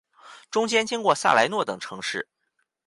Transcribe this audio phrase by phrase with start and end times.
[0.49, 2.27] 中间经过萨莱诺等城市。